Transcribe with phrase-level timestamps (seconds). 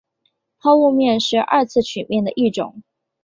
[0.59, 2.81] 抛物面是二次曲面的一种。